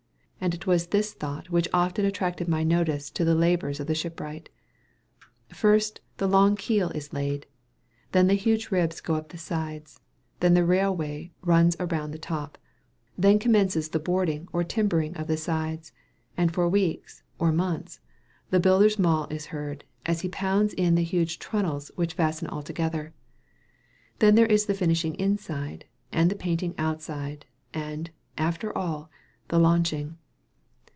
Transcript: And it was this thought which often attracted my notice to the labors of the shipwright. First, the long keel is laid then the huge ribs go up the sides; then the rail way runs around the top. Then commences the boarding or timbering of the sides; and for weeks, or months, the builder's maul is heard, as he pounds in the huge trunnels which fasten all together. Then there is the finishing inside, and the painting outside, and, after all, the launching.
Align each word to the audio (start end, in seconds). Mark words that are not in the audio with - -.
And 0.43 0.55
it 0.55 0.65
was 0.65 0.87
this 0.87 1.13
thought 1.13 1.51
which 1.51 1.67
often 1.71 2.03
attracted 2.03 2.47
my 2.47 2.63
notice 2.63 3.11
to 3.11 3.23
the 3.23 3.35
labors 3.35 3.79
of 3.79 3.85
the 3.85 3.93
shipwright. 3.93 4.49
First, 5.49 6.01
the 6.17 6.27
long 6.27 6.55
keel 6.55 6.89
is 6.95 7.13
laid 7.13 7.45
then 8.11 8.25
the 8.25 8.33
huge 8.33 8.71
ribs 8.71 9.01
go 9.01 9.13
up 9.13 9.29
the 9.29 9.37
sides; 9.37 9.99
then 10.39 10.55
the 10.55 10.65
rail 10.65 10.95
way 10.95 11.31
runs 11.43 11.77
around 11.79 12.09
the 12.09 12.17
top. 12.17 12.57
Then 13.15 13.37
commences 13.37 13.89
the 13.89 13.99
boarding 13.99 14.47
or 14.51 14.63
timbering 14.63 15.15
of 15.15 15.27
the 15.27 15.37
sides; 15.37 15.93
and 16.35 16.51
for 16.51 16.67
weeks, 16.67 17.21
or 17.37 17.51
months, 17.51 17.99
the 18.49 18.59
builder's 18.59 18.97
maul 18.97 19.27
is 19.27 19.45
heard, 19.45 19.83
as 20.07 20.21
he 20.21 20.29
pounds 20.29 20.73
in 20.73 20.95
the 20.95 21.03
huge 21.03 21.37
trunnels 21.37 21.91
which 21.95 22.15
fasten 22.15 22.47
all 22.47 22.63
together. 22.63 23.13
Then 24.17 24.33
there 24.33 24.47
is 24.47 24.65
the 24.65 24.73
finishing 24.73 25.13
inside, 25.19 25.85
and 26.11 26.31
the 26.31 26.35
painting 26.35 26.73
outside, 26.79 27.45
and, 27.75 28.09
after 28.39 28.75
all, 28.75 29.11
the 29.49 29.59
launching. 29.59 30.17